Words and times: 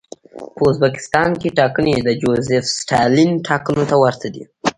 په 0.57 0.61
ازبکستان 0.71 1.29
کې 1.41 1.55
ټاکنې 1.57 1.95
د 2.01 2.09
جوزېف 2.21 2.65
ستالین 2.79 3.29
ټاکنو 3.47 3.83
ته 3.89 3.95
ورته 4.03 4.27
دي. 4.33 4.43